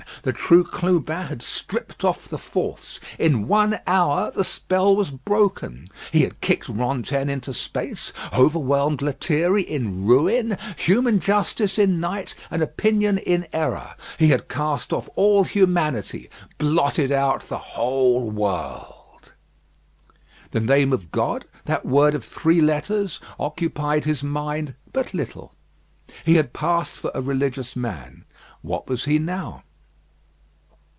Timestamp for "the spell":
4.29-4.95